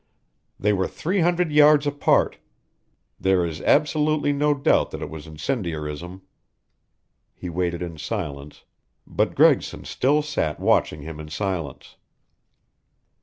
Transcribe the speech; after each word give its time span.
They 0.59 0.73
were 0.73 0.87
three 0.87 1.19
hundred 1.19 1.51
yards 1.51 1.85
apart. 1.85 2.39
There 3.19 3.45
is 3.45 3.61
absolutely 3.61 4.33
no 4.33 4.55
doubt 4.55 4.89
that 4.89 5.01
it 5.03 5.11
was 5.11 5.27
incendiarism." 5.27 6.23
He 7.35 7.51
waited 7.51 7.83
in 7.83 7.99
silence, 7.99 8.63
but 9.05 9.35
Gregson 9.35 9.83
still 9.85 10.23
sat 10.23 10.59
watching 10.59 11.03
him 11.03 11.19
in 11.19 11.27
silence. 11.29 11.97